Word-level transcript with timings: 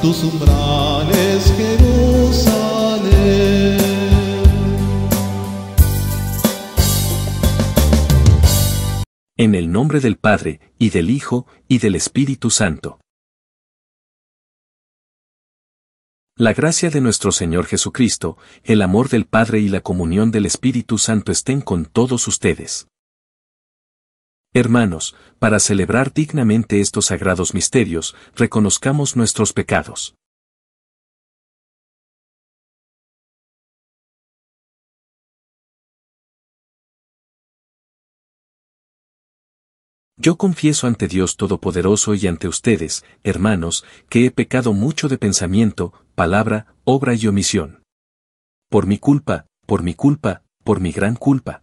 tus 0.00 0.22
umbrales. 0.22 1.52
En 9.36 9.56
el 9.56 9.72
nombre 9.72 9.98
del 9.98 10.18
Padre, 10.18 10.60
y 10.78 10.90
del 10.90 11.10
Hijo, 11.10 11.48
y 11.66 11.78
del 11.78 11.96
Espíritu 11.96 12.50
Santo. 12.50 13.00
La 16.36 16.52
gracia 16.52 16.90
de 16.90 17.00
nuestro 17.00 17.32
Señor 17.32 17.66
Jesucristo, 17.66 18.38
el 18.62 18.82
amor 18.82 19.08
del 19.08 19.26
Padre 19.26 19.58
y 19.58 19.68
la 19.68 19.80
comunión 19.80 20.30
del 20.30 20.46
Espíritu 20.46 20.96
Santo 20.96 21.32
estén 21.32 21.60
con 21.60 21.86
todos 21.86 22.28
ustedes. 22.28 22.86
Hermanos, 24.54 25.16
para 25.38 25.58
celebrar 25.58 26.12
dignamente 26.12 26.80
estos 26.82 27.06
sagrados 27.06 27.54
misterios, 27.54 28.14
reconozcamos 28.36 29.16
nuestros 29.16 29.54
pecados. 29.54 30.14
Yo 40.18 40.36
confieso 40.36 40.86
ante 40.86 41.08
Dios 41.08 41.38
Todopoderoso 41.38 42.14
y 42.14 42.26
ante 42.26 42.46
ustedes, 42.46 43.06
hermanos, 43.24 43.86
que 44.10 44.26
he 44.26 44.30
pecado 44.30 44.74
mucho 44.74 45.08
de 45.08 45.16
pensamiento, 45.16 45.94
palabra, 46.14 46.76
obra 46.84 47.14
y 47.14 47.26
omisión. 47.26 47.82
Por 48.68 48.86
mi 48.86 48.98
culpa, 48.98 49.46
por 49.66 49.82
mi 49.82 49.94
culpa, 49.94 50.42
por 50.62 50.80
mi 50.80 50.92
gran 50.92 51.16
culpa. 51.16 51.62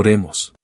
Oremos. 0.00 0.54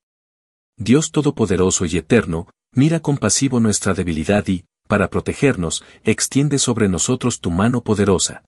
Dios 0.78 1.11
Todopoderoso 1.11 1.87
y 1.87 1.97
Eterno, 1.97 2.47
mira 2.72 3.00
compasivo 3.00 3.59
nuestra 3.59 3.93
debilidad 3.93 4.47
y, 4.47 4.65
para 4.87 5.11
protegernos, 5.11 5.83
extiende 6.05 6.61
sobre 6.61 6.89
nosotros 6.89 7.41
tu 7.41 7.50
mano 7.50 7.83
poderosa. 7.83 8.44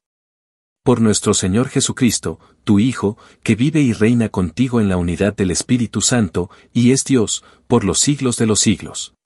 Por 0.84 1.00
nuestro 1.00 1.34
Señor 1.34 1.70
Jesucristo, 1.70 2.38
tu 2.62 2.78
Hijo, 2.78 3.18
que 3.42 3.56
vive 3.56 3.80
y 3.80 3.94
reina 3.94 4.28
contigo 4.28 4.80
en 4.80 4.88
la 4.88 4.96
unidad 4.96 5.34
del 5.34 5.50
Espíritu 5.50 6.02
Santo, 6.02 6.50
y 6.72 6.92
es 6.92 7.02
Dios, 7.02 7.42
por 7.66 7.82
los 7.82 7.98
siglos 7.98 8.36
de 8.36 8.46
los 8.46 8.60
siglos. 8.60 9.16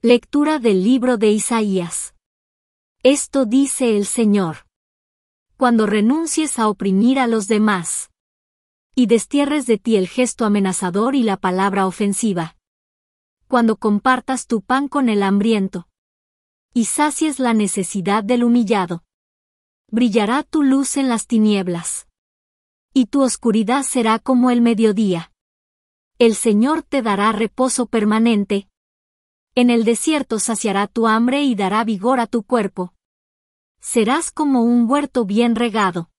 Lectura 0.00 0.58
del 0.58 0.84
libro 0.84 1.18
de 1.18 1.32
Isaías. 1.32 2.14
Esto 3.04 3.46
dice 3.46 3.96
el 3.96 4.06
Señor. 4.06 4.66
Cuando 5.56 5.86
renuncies 5.86 6.58
a 6.58 6.68
oprimir 6.68 7.20
a 7.20 7.28
los 7.28 7.46
demás. 7.46 8.10
Y 8.96 9.06
destierres 9.06 9.66
de 9.66 9.78
ti 9.78 9.96
el 9.96 10.08
gesto 10.08 10.44
amenazador 10.44 11.14
y 11.14 11.22
la 11.22 11.36
palabra 11.36 11.86
ofensiva. 11.86 12.56
Cuando 13.46 13.76
compartas 13.76 14.48
tu 14.48 14.62
pan 14.62 14.88
con 14.88 15.08
el 15.08 15.22
hambriento. 15.22 15.86
Y 16.74 16.86
sacies 16.86 17.38
la 17.38 17.54
necesidad 17.54 18.24
del 18.24 18.42
humillado. 18.42 19.04
Brillará 19.92 20.42
tu 20.42 20.64
luz 20.64 20.96
en 20.96 21.08
las 21.08 21.28
tinieblas. 21.28 22.08
Y 22.92 23.06
tu 23.06 23.22
oscuridad 23.22 23.84
será 23.84 24.18
como 24.18 24.50
el 24.50 24.60
mediodía. 24.60 25.30
El 26.18 26.34
Señor 26.34 26.82
te 26.82 27.00
dará 27.02 27.30
reposo 27.30 27.86
permanente, 27.86 28.68
en 29.60 29.70
el 29.70 29.82
desierto 29.84 30.38
saciará 30.38 30.86
tu 30.86 31.08
hambre 31.08 31.42
y 31.42 31.56
dará 31.56 31.82
vigor 31.82 32.20
a 32.20 32.28
tu 32.28 32.44
cuerpo. 32.44 32.94
Serás 33.80 34.30
como 34.30 34.62
un 34.62 34.88
huerto 34.88 35.24
bien 35.24 35.56
regado. 35.56 36.10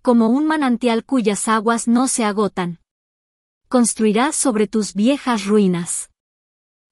Como 0.00 0.28
un 0.28 0.46
manantial 0.46 1.04
cuyas 1.04 1.48
aguas 1.48 1.88
no 1.88 2.06
se 2.06 2.24
agotan. 2.24 2.78
Construirás 3.66 4.36
sobre 4.36 4.68
tus 4.68 4.94
viejas 4.94 5.44
ruinas. 5.44 6.10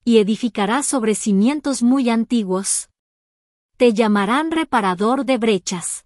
Y 0.03 0.19
edificarás 0.19 0.87
sobre 0.87 1.15
cimientos 1.15 1.85
muy 1.85 2.11
antiguos. 2.11 2.91
Te 3.77 3.93
llamarán 3.93 4.51
reparador 4.51 5.25
de 5.25 5.39
brechas. 5.39 6.05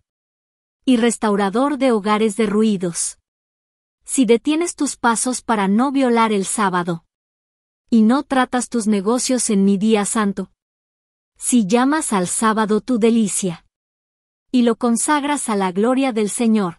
Y 0.84 0.98
restaurador 0.98 1.78
de 1.78 1.90
hogares 1.90 2.36
derruidos. 2.36 3.16
Si 4.04 4.26
detienes 4.26 4.76
tus 4.76 4.98
pasos 4.98 5.40
para 5.40 5.68
no 5.68 5.90
violar 5.90 6.34
el 6.34 6.44
sábado 6.44 7.03
y 7.90 8.02
no 8.02 8.22
tratas 8.22 8.68
tus 8.68 8.86
negocios 8.86 9.50
en 9.50 9.64
mi 9.64 9.78
día 9.78 10.04
santo. 10.04 10.50
Si 11.36 11.66
llamas 11.66 12.12
al 12.12 12.26
sábado 12.26 12.80
tu 12.80 12.98
delicia, 12.98 13.64
y 14.50 14.62
lo 14.62 14.76
consagras 14.76 15.48
a 15.48 15.56
la 15.56 15.72
gloria 15.72 16.12
del 16.12 16.30
Señor. 16.30 16.78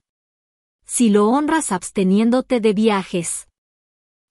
Si 0.85 1.09
lo 1.09 1.27
honras 1.27 1.71
absteniéndote 1.71 2.61
de 2.61 2.73
viajes, 2.73 3.49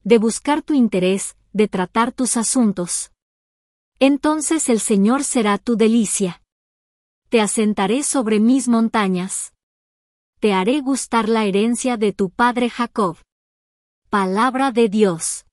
de 0.02 0.18
buscar 0.18 0.62
tu 0.62 0.72
interés, 0.72 1.36
de 1.52 1.68
tratar 1.68 2.12
tus 2.12 2.36
asuntos. 2.36 3.10
Entonces 4.00 4.68
el 4.68 4.80
Señor 4.80 5.24
será 5.24 5.58
tu 5.58 5.76
delicia. 5.76 6.42
Te 7.28 7.40
asentaré 7.40 8.02
sobre 8.02 8.40
mis 8.40 8.68
montañas. 8.68 9.52
Te 10.40 10.52
haré 10.52 10.80
gustar 10.80 11.28
la 11.28 11.44
herencia 11.44 11.96
de 11.96 12.12
tu 12.12 12.30
padre 12.30 12.70
Jacob. 12.70 13.18
Palabra 14.10 14.72
de 14.72 14.88
Dios. 14.88 15.43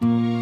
Señor, 0.00 0.38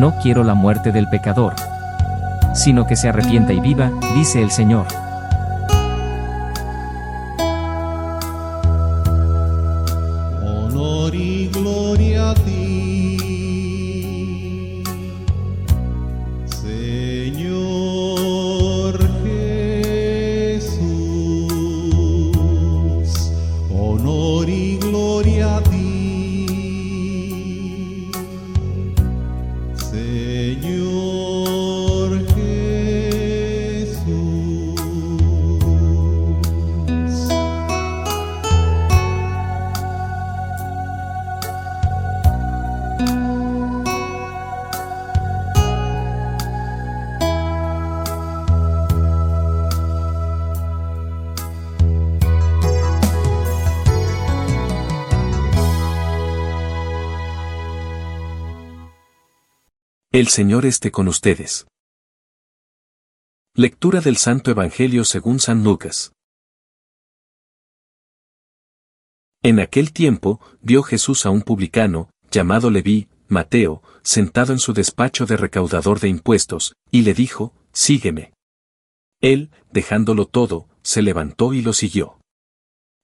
No 0.00 0.14
quiero 0.14 0.44
la 0.44 0.54
muerte 0.54 0.92
del 0.92 1.08
pecador, 1.08 1.54
sino 2.54 2.86
que 2.86 2.96
se 2.96 3.10
arrepienta 3.10 3.52
y 3.52 3.60
viva, 3.60 3.90
dice 4.14 4.40
el 4.40 4.50
Señor. 4.50 4.86
El 60.12 60.26
Señor 60.26 60.66
esté 60.66 60.90
con 60.90 61.06
ustedes. 61.06 61.68
Lectura 63.54 64.00
del 64.00 64.16
Santo 64.16 64.50
Evangelio 64.50 65.04
según 65.04 65.38
San 65.38 65.62
Lucas. 65.62 66.10
En 69.44 69.60
aquel 69.60 69.92
tiempo, 69.92 70.40
vio 70.62 70.82
Jesús 70.82 71.26
a 71.26 71.30
un 71.30 71.42
publicano, 71.42 72.10
llamado 72.28 72.72
Leví, 72.72 73.08
Mateo, 73.28 73.84
sentado 74.02 74.52
en 74.52 74.58
su 74.58 74.72
despacho 74.72 75.26
de 75.26 75.36
recaudador 75.36 76.00
de 76.00 76.08
impuestos, 76.08 76.74
y 76.90 77.02
le 77.02 77.14
dijo, 77.14 77.54
Sígueme. 77.72 78.32
Él, 79.20 79.52
dejándolo 79.70 80.26
todo, 80.26 80.68
se 80.82 81.02
levantó 81.02 81.54
y 81.54 81.62
lo 81.62 81.72
siguió. 81.72 82.19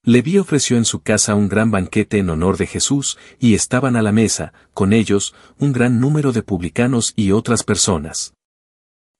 Leví 0.09 0.39
ofreció 0.39 0.77
en 0.77 0.85
su 0.85 1.01
casa 1.01 1.35
un 1.35 1.49
gran 1.49 1.73
banquete 1.73 2.19
en 2.19 2.31
honor 2.31 2.59
de 2.59 2.69
Jesús, 2.69 3.19
y 3.41 3.55
estaban 3.55 3.97
a 3.97 4.03
la 4.03 4.13
mesa, 4.13 4.53
con 4.73 4.93
ellos, 4.93 5.35
un 5.59 5.73
gran 5.73 5.99
número 5.99 6.31
de 6.31 6.45
publicanos 6.45 7.13
y 7.17 7.33
otras 7.33 7.65
personas. 7.65 8.33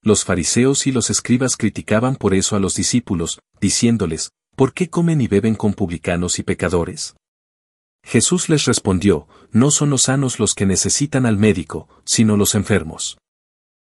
Los 0.01 0.23
fariseos 0.23 0.87
y 0.87 0.93
los 0.93 1.09
escribas 1.09 1.57
criticaban 1.57 2.15
por 2.15 2.33
eso 2.33 2.55
a 2.55 2.61
los 2.61 2.73
discípulos, 2.73 3.41
diciéndoles, 3.59 4.31
¿por 4.55 4.73
qué 4.73 4.89
comen 4.89 5.19
y 5.19 5.27
beben 5.27 5.55
con 5.55 5.73
publicanos 5.73 6.39
y 6.39 6.43
pecadores? 6.43 7.17
Jesús 8.05 8.47
les 8.47 8.63
respondió, 8.63 9.27
no 9.51 9.71
son 9.71 9.89
los 9.89 10.03
sanos 10.03 10.39
los 10.39 10.55
que 10.55 10.65
necesitan 10.65 11.25
al 11.25 11.35
médico, 11.35 11.89
sino 12.05 12.37
los 12.37 12.55
enfermos. 12.55 13.17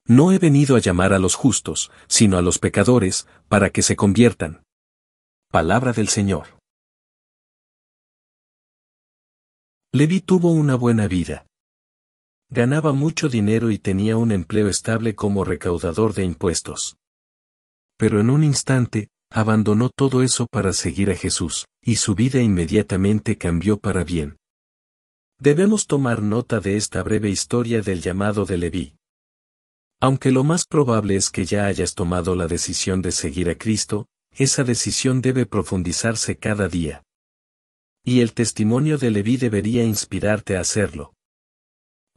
No 0.07 0.31
he 0.31 0.39
venido 0.39 0.75
a 0.75 0.79
llamar 0.79 1.13
a 1.13 1.19
los 1.19 1.35
justos, 1.35 1.91
sino 2.07 2.39
a 2.39 2.41
los 2.41 2.57
pecadores, 2.57 3.27
para 3.47 3.69
que 3.69 3.83
se 3.83 3.95
conviertan. 3.95 4.63
Palabra 5.51 5.93
del 5.93 6.07
Señor. 6.07 6.58
Levi 9.91 10.21
tuvo 10.21 10.51
una 10.51 10.75
buena 10.75 11.07
vida. 11.07 11.47
Ganaba 12.51 12.93
mucho 12.93 13.27
dinero 13.27 13.71
y 13.71 13.79
tenía 13.79 14.17
un 14.17 14.31
empleo 14.31 14.67
estable 14.67 15.15
como 15.15 15.43
recaudador 15.43 16.13
de 16.13 16.23
impuestos. 16.23 16.97
Pero 17.97 18.19
en 18.19 18.29
un 18.29 18.43
instante, 18.43 19.09
abandonó 19.31 19.89
todo 19.89 20.21
eso 20.21 20.45
para 20.45 20.73
seguir 20.73 21.09
a 21.09 21.15
Jesús, 21.15 21.65
y 21.81 21.95
su 21.95 22.13
vida 22.13 22.39
inmediatamente 22.39 23.39
cambió 23.39 23.79
para 23.79 24.03
bien. 24.03 24.37
Debemos 25.39 25.87
tomar 25.87 26.21
nota 26.21 26.59
de 26.59 26.77
esta 26.77 27.01
breve 27.01 27.31
historia 27.31 27.81
del 27.81 28.01
llamado 28.01 28.45
de 28.45 28.57
Leví. 28.59 28.95
Aunque 29.99 30.29
lo 30.29 30.43
más 30.43 30.65
probable 30.65 31.15
es 31.15 31.31
que 31.31 31.45
ya 31.45 31.65
hayas 31.65 31.95
tomado 31.95 32.35
la 32.35 32.45
decisión 32.45 33.01
de 33.01 33.11
seguir 33.11 33.49
a 33.49 33.55
Cristo, 33.55 34.05
esa 34.33 34.63
decisión 34.63 35.21
debe 35.21 35.47
profundizarse 35.47 36.37
cada 36.37 36.67
día. 36.67 37.01
Y 38.03 38.21
el 38.21 38.33
testimonio 38.33 38.97
de 38.97 39.11
Leví 39.11 39.37
debería 39.37 39.83
inspirarte 39.83 40.57
a 40.57 40.61
hacerlo. 40.61 41.13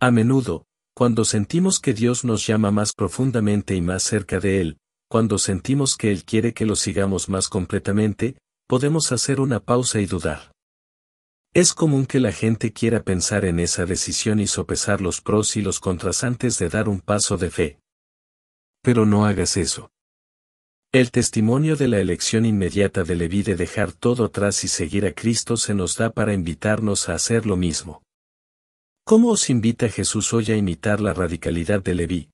A 0.00 0.10
menudo, 0.10 0.66
cuando 0.94 1.24
sentimos 1.24 1.80
que 1.80 1.94
Dios 1.94 2.24
nos 2.24 2.46
llama 2.46 2.70
más 2.70 2.92
profundamente 2.92 3.74
y 3.74 3.80
más 3.80 4.02
cerca 4.02 4.40
de 4.40 4.60
Él, 4.60 4.78
cuando 5.08 5.38
sentimos 5.38 5.96
que 5.96 6.10
Él 6.10 6.24
quiere 6.24 6.54
que 6.54 6.66
lo 6.66 6.76
sigamos 6.76 7.28
más 7.28 7.48
completamente, 7.48 8.36
podemos 8.66 9.12
hacer 9.12 9.40
una 9.40 9.60
pausa 9.60 10.00
y 10.00 10.06
dudar. 10.06 10.52
Es 11.54 11.74
común 11.74 12.06
que 12.06 12.18
la 12.18 12.32
gente 12.32 12.72
quiera 12.72 13.02
pensar 13.02 13.44
en 13.44 13.60
esa 13.60 13.84
decisión 13.84 14.40
y 14.40 14.46
sopesar 14.46 15.02
los 15.02 15.20
pros 15.20 15.56
y 15.56 15.60
los 15.60 15.80
contras 15.80 16.24
antes 16.24 16.58
de 16.58 16.70
dar 16.70 16.88
un 16.88 17.00
paso 17.00 17.36
de 17.36 17.50
fe. 17.50 17.78
Pero 18.82 19.04
no 19.04 19.26
hagas 19.26 19.58
eso. 19.58 19.90
El 20.94 21.11
testimonio 21.11 21.76
de 21.76 21.88
la 21.88 22.00
elección 22.00 22.44
inmediata 22.44 23.02
de 23.02 23.14
Leví 23.14 23.42
de 23.42 23.56
dejar 23.56 23.92
todo 23.92 24.26
atrás 24.26 24.62
y 24.62 24.68
seguir 24.68 25.06
a 25.06 25.14
Cristo 25.14 25.56
se 25.56 25.72
nos 25.72 25.96
da 25.96 26.11
para 26.11 26.34
invitarnos 26.34 27.08
a 27.08 27.14
hacer 27.14 27.46
lo 27.46 27.56
mismo. 27.56 28.02
¿Cómo 29.06 29.30
os 29.30 29.49
invita 29.49 29.88
Jesús 29.88 30.34
hoy 30.34 30.52
a 30.52 30.56
imitar 30.56 31.00
la 31.00 31.14
radicalidad 31.14 31.82
de 31.82 31.94
Leví? 31.94 32.30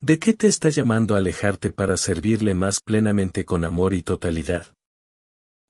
¿De 0.00 0.18
qué 0.18 0.32
te 0.32 0.48
está 0.48 0.70
llamando 0.70 1.14
a 1.14 1.18
alejarte 1.18 1.70
para 1.70 1.96
servirle 1.96 2.52
más 2.54 2.80
plenamente 2.80 3.44
con 3.44 3.64
amor 3.64 3.94
y 3.94 4.02
totalidad? 4.02 4.74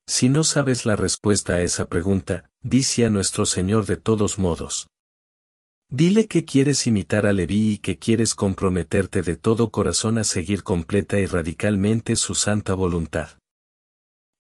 Si 0.08 0.30
no 0.30 0.44
sabes 0.44 0.87
la 0.87 0.96
respuesta 0.96 1.56
a 1.56 1.61
esa 1.61 1.90
pregunta, 1.90 2.49
dice 2.62 3.04
a 3.04 3.11
nuestro 3.11 3.44
Señor 3.44 3.84
de 3.84 3.99
todos 3.99 4.38
modos. 4.38 4.88
Dile 5.94 6.26
que 6.26 6.46
quieres 6.46 6.87
imitar 6.87 7.26
a 7.26 7.34
Leví 7.34 7.72
y 7.72 7.76
que 7.76 7.99
quieres 7.99 8.34
comprometerte 8.34 9.20
de 9.20 9.37
todo 9.37 9.70
corazón 9.70 10.16
a 10.16 10.25
seguir 10.25 10.62
completa 10.62 11.20
y 11.20 11.26
radicalmente 11.26 12.16
su 12.16 12.34
santa 12.34 12.72
voluntad. 12.72 13.28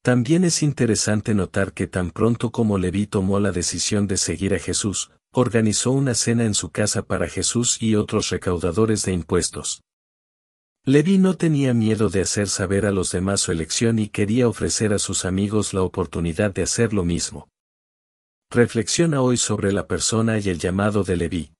También 0.02 0.44
es 0.44 0.62
interesante 0.62 1.34
notar 1.34 1.74
que 1.74 1.86
tan 1.86 2.10
pronto 2.10 2.52
como 2.52 2.78
Leví 2.78 3.06
tomó 3.06 3.38
la 3.38 3.52
decisión 3.52 4.06
de 4.06 4.16
seguir 4.16 4.54
a 4.54 4.58
Jesús, 4.58 5.10
organizó 5.30 5.90
una 5.90 6.14
cena 6.14 6.46
en 6.46 6.54
su 6.54 6.70
casa 6.70 7.02
para 7.02 7.28
Jesús 7.28 7.76
y 7.82 7.96
otros 7.96 8.30
recaudadores 8.30 9.04
de 9.04 9.12
impuestos. 9.12 9.82
Leví 10.86 11.18
no 11.18 11.36
tenía 11.36 11.74
miedo 11.74 12.08
de 12.08 12.22
hacer 12.22 12.48
saber 12.48 12.86
a 12.86 12.92
los 12.92 13.12
demás 13.12 13.42
su 13.42 13.52
elección 13.52 13.98
y 13.98 14.08
quería 14.08 14.48
ofrecer 14.48 14.94
a 14.94 14.98
sus 14.98 15.26
amigos 15.26 15.74
la 15.74 15.82
oportunidad 15.82 16.54
de 16.54 16.62
hacer 16.62 16.94
lo 16.94 17.04
mismo. 17.04 17.51
Reflexiona 18.54 19.22
hoy 19.22 19.38
sobre 19.38 19.72
la 19.72 19.86
persona 19.86 20.38
y 20.38 20.50
el 20.50 20.58
llamado 20.58 21.04
de 21.04 21.16
Leví. 21.16 21.54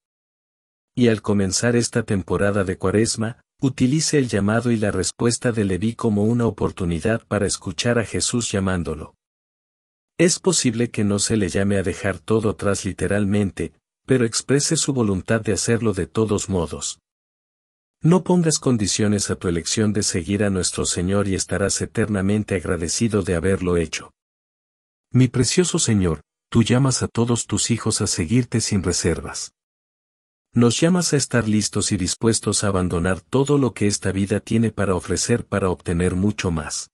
Y 0.94 1.08
al 1.08 1.22
comenzar 1.22 1.74
esta 1.74 2.02
temporada 2.02 2.64
de 2.64 2.76
Cuaresma, 2.76 3.40
utilice 3.62 4.18
el 4.18 4.28
llamado 4.28 4.70
y 4.70 4.76
la 4.76 4.90
respuesta 4.90 5.52
de 5.52 5.64
Leví 5.64 5.94
como 5.94 6.24
una 6.24 6.44
oportunidad 6.44 7.26
para 7.26 7.46
escuchar 7.46 7.98
a 7.98 8.04
Jesús 8.04 8.52
llamándolo. 8.52 9.14
Es 10.18 10.38
posible 10.38 10.90
que 10.90 11.02
no 11.02 11.18
se 11.18 11.38
le 11.38 11.48
llame 11.48 11.78
a 11.78 11.82
dejar 11.82 12.18
todo 12.18 12.50
atrás 12.50 12.84
literalmente, 12.84 13.72
pero 14.04 14.26
exprese 14.26 14.76
su 14.76 14.92
voluntad 14.92 15.40
de 15.40 15.54
hacerlo 15.54 15.94
de 15.94 16.06
todos 16.06 16.50
modos. 16.50 16.98
No 18.02 18.22
pongas 18.22 18.58
condiciones 18.58 19.30
a 19.30 19.36
tu 19.36 19.48
elección 19.48 19.94
de 19.94 20.02
seguir 20.02 20.44
a 20.44 20.50
nuestro 20.50 20.84
Señor 20.84 21.26
y 21.26 21.36
estarás 21.36 21.80
eternamente 21.80 22.54
agradecido 22.54 23.22
de 23.22 23.34
haberlo 23.34 23.78
hecho. 23.78 24.10
Mi 25.10 25.28
precioso 25.28 25.78
Señor, 25.78 26.20
tú 26.52 26.62
llamas 26.62 27.02
a 27.02 27.08
todos 27.08 27.46
tus 27.46 27.70
hijos 27.70 28.02
a 28.02 28.06
seguirte 28.06 28.60
sin 28.60 28.82
reservas. 28.82 29.54
Nos 30.52 30.78
llamas 30.78 31.14
a 31.14 31.16
estar 31.16 31.48
listos 31.48 31.92
y 31.92 31.96
dispuestos 31.96 32.62
a 32.62 32.68
abandonar 32.68 33.22
todo 33.22 33.56
lo 33.56 33.72
que 33.72 33.86
esta 33.86 34.12
vida 34.12 34.38
tiene 34.38 34.70
para 34.70 34.94
ofrecer 34.94 35.46
para 35.46 35.70
obtener 35.70 36.14
mucho 36.14 36.50
más. 36.50 36.90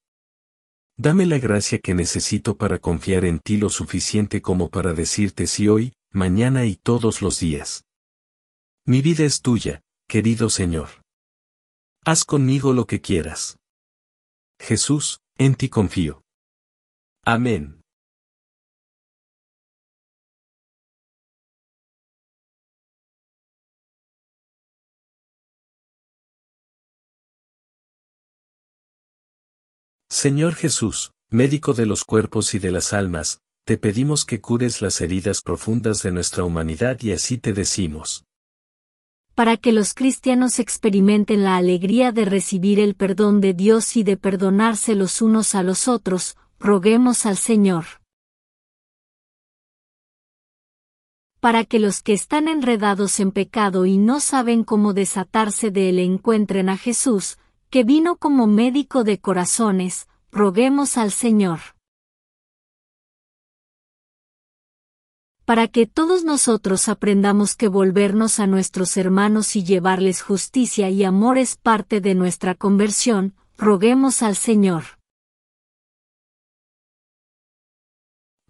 Dame 0.97 1.27
la 1.27 1.41
gracia 1.41 1.81
que 1.81 1.93
necesito 1.93 2.57
para 2.57 2.79
confiar 2.79 3.25
en 3.25 3.41
ti 3.41 3.57
lo 3.57 3.69
suficiente 3.69 4.41
como 4.43 4.71
para 4.71 4.93
decirte 4.93 5.49
sí 5.49 5.67
hoy, 5.67 5.93
mañana 6.13 6.65
y 6.65 6.77
todos 6.77 7.21
los 7.21 7.41
días. 7.41 7.85
Mi 8.87 9.03
vida 9.03 9.25
es 9.25 9.43
tuya, 9.43 9.83
querido 10.07 10.51
Señor. 10.51 10.89
Haz 12.05 12.23
conmigo 12.25 12.73
lo 12.73 12.87
que 12.87 13.01
quieras. 13.01 13.59
Jesús, 14.61 15.19
en 15.37 15.57
ti 15.57 15.69
confío. 15.69 16.23
Amén. 17.25 17.79
Señor 30.21 30.57
Jesús, 30.57 31.13
médico 31.31 31.75
de 31.75 31.87
los 31.87 32.03
cuerpos 32.03 32.53
y 32.55 32.59
de 32.59 32.73
las 32.73 32.93
almas, 32.93 33.41
te 33.65 33.79
pedimos 33.79 34.25
que 34.25 34.41
cures 34.41 34.83
las 34.83 35.01
heridas 35.01 35.43
profundas 35.43 36.03
de 36.03 36.11
nuestra 36.11 36.43
humanidad 36.43 36.99
y 37.03 37.13
así 37.13 37.39
te 37.39 37.53
decimos. 37.53 38.25
Para 39.37 39.57
que 39.57 39.71
los 39.71 39.95
cristianos 39.95 40.59
experimenten 40.59 41.45
la 41.45 41.57
alegría 41.57 42.11
de 42.11 42.25
recibir 42.25 42.81
el 42.81 42.97
perdón 42.97 43.41
de 43.41 43.55
Dios 43.55 43.97
y 43.97 44.03
de 44.03 44.17
perdonarse 44.17 44.97
los 44.97 45.23
unos 45.23 45.55
a 45.55 45.63
los 45.63 45.87
otros, 45.87 46.37
roguemos 46.59 47.25
al 47.25 47.37
Señor. 47.37 47.85
Para 51.39 51.65
que 51.65 51.79
los 51.79 52.03
que 52.03 52.15
están 52.15 52.49
enredados 52.49 53.21
en 53.21 53.31
pecado 53.31 53.87
y 53.87 53.99
no 53.99 54.19
saben 54.19 54.65
cómo 54.65 54.95
desatarse 54.95 55.71
de 55.71 55.91
él 55.91 56.01
encuentren 56.01 56.71
a 56.71 56.77
Jesús, 56.77 57.39
que 57.71 57.85
vino 57.85 58.17
como 58.17 58.47
médico 58.47 59.05
de 59.05 59.21
corazones, 59.21 60.09
roguemos 60.31 60.97
al 60.97 61.13
Señor. 61.13 61.61
Para 65.45 65.69
que 65.69 65.87
todos 65.87 66.25
nosotros 66.25 66.89
aprendamos 66.89 67.57
que 67.57 67.69
volvernos 67.69 68.39
a 68.39 68.47
nuestros 68.47 68.97
hermanos 68.97 69.57
y 69.57 69.65
llevarles 69.65 70.21
justicia 70.23 70.91
y 70.91 71.05
amor 71.05 71.39
es 71.39 71.57
parte 71.57 72.01
de 72.01 72.15
nuestra 72.15 72.55
conversión, 72.55 73.35
roguemos 73.57 74.23
al 74.23 74.37
Señor. 74.37 74.85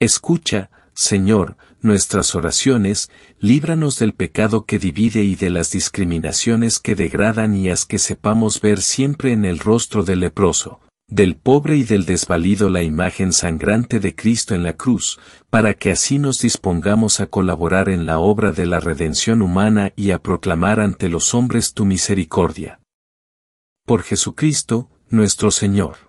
Escucha, 0.00 0.70
Señor, 1.00 1.56
nuestras 1.80 2.34
oraciones, 2.34 3.08
líbranos 3.38 4.00
del 4.00 4.14
pecado 4.14 4.64
que 4.64 4.80
divide 4.80 5.22
y 5.22 5.36
de 5.36 5.48
las 5.48 5.70
discriminaciones 5.70 6.80
que 6.80 6.96
degradan 6.96 7.54
y 7.54 7.70
haz 7.70 7.86
que 7.86 8.00
sepamos 8.00 8.60
ver 8.60 8.82
siempre 8.82 9.30
en 9.30 9.44
el 9.44 9.60
rostro 9.60 10.02
del 10.02 10.18
leproso, 10.18 10.80
del 11.06 11.36
pobre 11.36 11.76
y 11.76 11.84
del 11.84 12.04
desvalido 12.04 12.68
la 12.68 12.82
imagen 12.82 13.32
sangrante 13.32 14.00
de 14.00 14.16
Cristo 14.16 14.56
en 14.56 14.64
la 14.64 14.72
cruz, 14.72 15.20
para 15.50 15.74
que 15.74 15.92
así 15.92 16.18
nos 16.18 16.40
dispongamos 16.40 17.20
a 17.20 17.28
colaborar 17.28 17.88
en 17.88 18.04
la 18.04 18.18
obra 18.18 18.50
de 18.50 18.66
la 18.66 18.80
redención 18.80 19.40
humana 19.40 19.92
y 19.94 20.10
a 20.10 20.18
proclamar 20.18 20.80
ante 20.80 21.08
los 21.08 21.32
hombres 21.32 21.74
tu 21.74 21.84
misericordia. 21.84 22.80
Por 23.86 24.02
Jesucristo, 24.02 24.90
nuestro 25.10 25.52
Señor. 25.52 26.07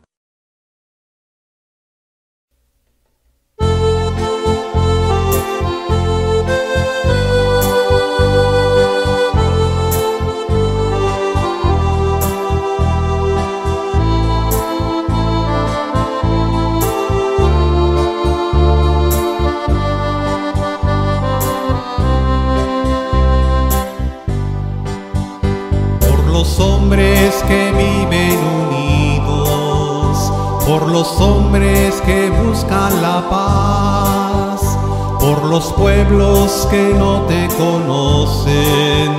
Hombres 31.19 32.01
que 32.05 32.29
buscan 32.29 33.01
la 33.01 33.27
paz, 33.29 34.77
por 35.19 35.43
los 35.45 35.71
pueblos 35.73 36.67
que 36.69 36.93
no 36.97 37.21
te 37.21 37.47
conocen, 37.57 39.11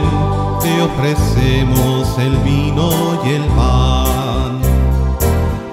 te 0.61 0.83
ofrecemos 0.83 2.19
el 2.19 2.37
vino 2.39 2.91
y 3.25 3.31
el 3.31 3.45
pan. 3.49 4.61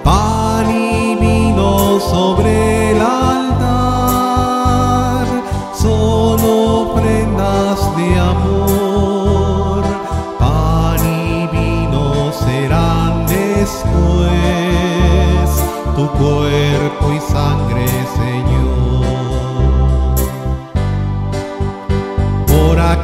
Pan 0.04 0.70
y 0.70 1.16
vino 1.16 2.00
sobre 2.00 2.92
el 2.92 3.00
altar 3.00 3.87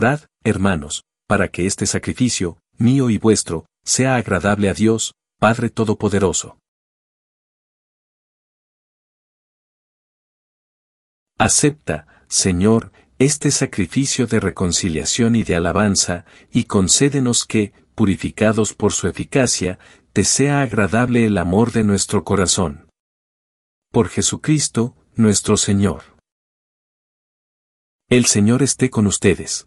Orad, 0.00 0.20
hermanos, 0.44 1.04
para 1.28 1.48
que 1.48 1.66
este 1.66 1.84
sacrificio, 1.84 2.56
mío 2.78 3.10
y 3.10 3.18
vuestro, 3.18 3.66
sea 3.84 4.16
agradable 4.16 4.70
a 4.70 4.72
Dios, 4.72 5.12
Padre 5.38 5.68
Todopoderoso. 5.68 6.56
Acepta, 11.38 12.24
Señor, 12.28 12.92
este 13.18 13.50
sacrificio 13.50 14.26
de 14.26 14.40
reconciliación 14.40 15.36
y 15.36 15.42
de 15.42 15.56
alabanza, 15.56 16.24
y 16.50 16.64
concédenos 16.64 17.44
que, 17.44 17.74
purificados 17.94 18.72
por 18.72 18.94
su 18.94 19.06
eficacia, 19.06 19.78
te 20.14 20.24
sea 20.24 20.62
agradable 20.62 21.26
el 21.26 21.36
amor 21.36 21.72
de 21.72 21.84
nuestro 21.84 22.24
corazón. 22.24 22.88
Por 23.92 24.08
Jesucristo, 24.08 24.96
nuestro 25.14 25.58
Señor. 25.58 26.04
El 28.08 28.24
Señor 28.24 28.62
esté 28.62 28.88
con 28.88 29.06
ustedes. 29.06 29.66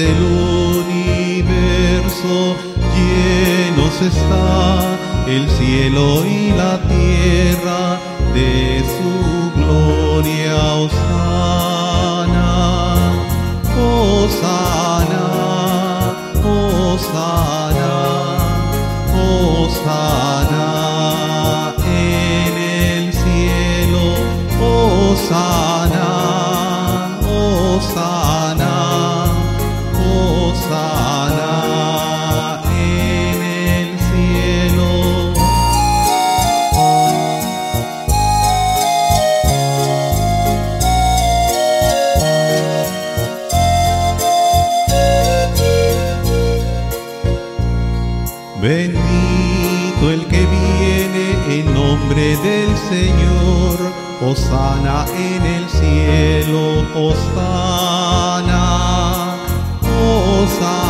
del 0.00 0.22
universo, 0.86 2.34
llenos 2.96 3.94
está 4.00 4.96
el 5.26 5.44
cielo 5.50 6.24
y 6.24 6.52
la 6.52 6.80
tierra 6.88 8.00
de 8.32 8.82
su 8.94 9.12
gloria. 9.60 10.56
Osana, 10.86 12.52
Osana, 13.76 15.26
Osana, 16.82 17.94
Osana 19.60 20.68
en 21.84 22.52
el 22.56 23.04
cielo, 23.12 24.04
Osana. 24.62 25.79
Osana 54.22 55.06
en 55.16 55.46
el 55.46 55.66
cielo, 55.70 56.84
Osana, 56.94 58.54
Osana, 59.82 60.89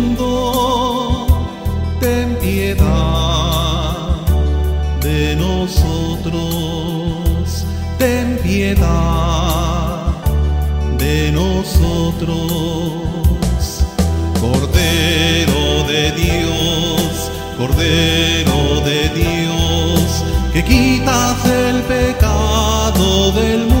de 10.97 11.31
nosotros. 11.33 12.37
Cordero 14.39 15.83
de 15.87 16.11
Dios, 16.13 17.31
Cordero 17.57 18.81
de 18.85 19.09
Dios, 19.09 20.23
que 20.53 20.63
quitas 20.63 21.45
el 21.45 21.81
pecado 21.81 23.31
del 23.33 23.67
mundo, 23.67 23.80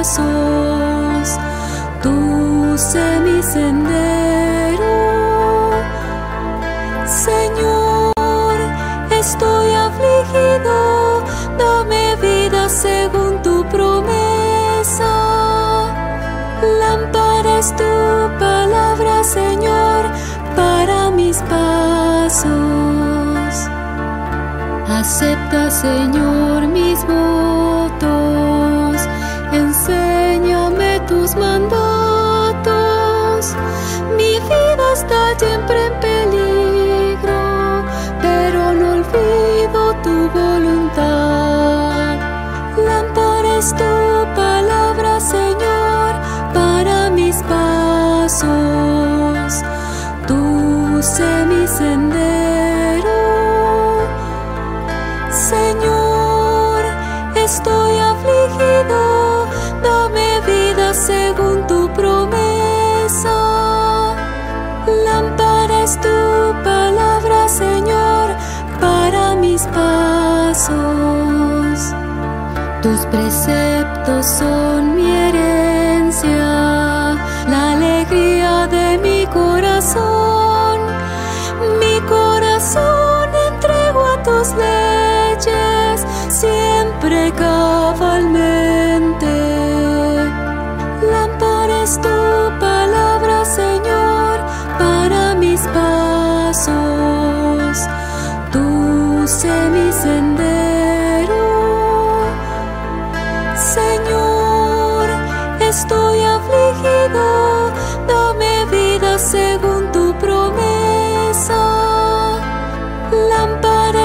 Pasos. 0.00 1.38
tú 2.02 2.14
sé 2.78 3.20
mi 3.20 3.42
sendero. 3.42 4.96
Señor, 7.06 8.56
estoy 9.10 9.68
afligido, 9.88 11.22
dame 11.58 12.16
vida 12.16 12.68
según 12.68 13.42
tu 13.42 13.64
promesa. 13.68 15.12
Lámpara 16.80 17.58
es 17.58 17.68
tu 17.76 17.92
palabra, 18.38 19.22
Señor, 19.22 20.02
para 20.56 21.10
mis 21.10 21.38
pasos. 21.54 22.48
Acepta, 24.88 25.70
Señor, 25.70 26.66
mis 26.68 26.98
votos. 27.06 28.49
Tus 31.10 31.34
mandatos. 31.34 32.70
Mi 34.16 34.38
vida 34.38 34.92
está 34.92 35.36
siempre 35.40 35.86
en 35.86 35.94
peligro, 35.98 37.84
pero 38.22 38.72
no 38.74 38.92
olvido 38.92 39.92
tu 40.04 40.30
voluntad. 40.30 42.16
Lámpara 42.76 43.58
es 43.58 43.74
Tus 72.82 73.04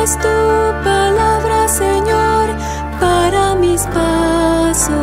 es 0.05 0.13
tu 0.19 0.37
palabra, 0.83 1.67
Señor, 1.67 2.45
para 2.99 3.55
mis 3.55 3.81
pasos. 3.97 4.93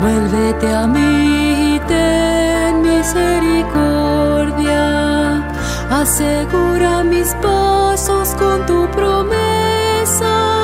Vuélvete 0.00 0.72
a 0.72 0.86
mí 0.86 1.74
y 1.74 1.80
ten 1.80 2.82
misericordia. 2.82 4.84
Asegura 5.90 7.02
mis 7.02 7.34
pasos 7.46 8.36
con 8.40 8.64
tu 8.66 8.86
promesa. 8.96 10.63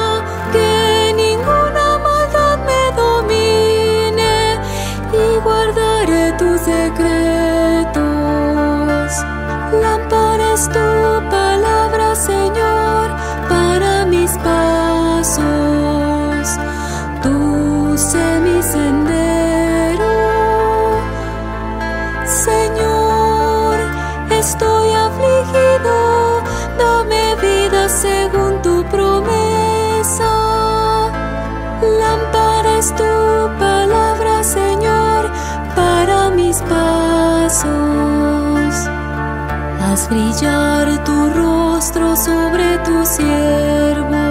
Brillar 40.11 41.05
tu 41.05 41.17
rostro 41.41 42.17
sobre 42.17 42.79
tu 42.87 43.07
siervo. 43.07 44.25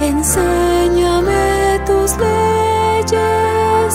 Enséñame 0.00 1.80
tus 1.84 2.16
leyes. 2.16 3.94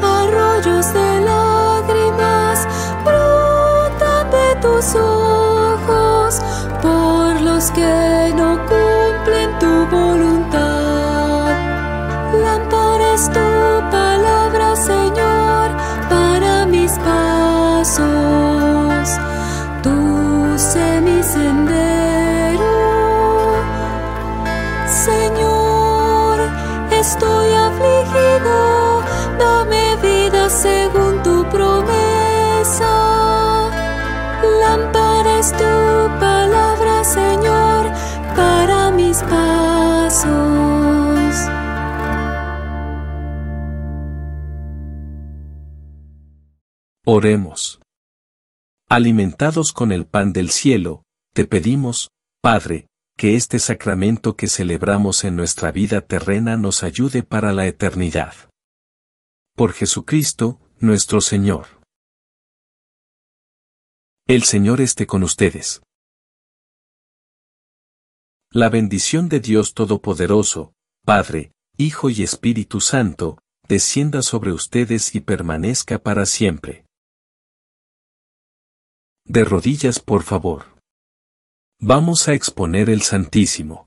Arroyos 0.00 0.86
de 0.94 1.10
lágrimas 1.30 2.58
brotan 3.04 4.30
de 4.30 4.48
tus 4.64 4.94
ojos 4.94 6.40
por 6.80 7.40
los 7.40 7.70
que 7.72 8.32
no 8.36 8.50
cumplen 8.70 9.48
tu 9.58 9.72
voluntad. 9.96 11.50
Lámpara 12.44 13.12
tu 13.36 13.90
palabra, 13.90 14.76
Señor, 14.76 15.68
para 16.08 16.66
mis 16.66 16.92
pasos. 16.98 18.61
Oremos. 47.14 47.78
Alimentados 48.88 49.74
con 49.74 49.92
el 49.92 50.06
pan 50.06 50.32
del 50.32 50.48
cielo, 50.48 51.02
te 51.34 51.44
pedimos, 51.44 52.08
Padre, 52.40 52.86
que 53.18 53.36
este 53.36 53.58
sacramento 53.58 54.34
que 54.34 54.46
celebramos 54.46 55.24
en 55.24 55.36
nuestra 55.36 55.72
vida 55.72 56.00
terrena 56.00 56.56
nos 56.56 56.82
ayude 56.82 57.22
para 57.22 57.52
la 57.52 57.66
eternidad. 57.66 58.32
Por 59.54 59.74
Jesucristo, 59.74 60.58
nuestro 60.78 61.20
Señor. 61.20 61.66
El 64.26 64.44
Señor 64.44 64.80
esté 64.80 65.06
con 65.06 65.22
ustedes. 65.22 65.82
La 68.50 68.70
bendición 68.70 69.28
de 69.28 69.40
Dios 69.40 69.74
Todopoderoso, 69.74 70.72
Padre, 71.04 71.52
Hijo 71.76 72.08
y 72.08 72.22
Espíritu 72.22 72.80
Santo, 72.80 73.36
descienda 73.68 74.22
sobre 74.22 74.54
ustedes 74.54 75.14
y 75.14 75.20
permanezca 75.20 75.98
para 75.98 76.24
siempre. 76.24 76.86
De 79.24 79.44
rodillas, 79.44 80.00
por 80.00 80.22
favor. 80.22 80.64
Vamos 81.80 82.28
a 82.28 82.34
exponer 82.34 82.90
el 82.90 83.02
Santísimo. 83.02 83.86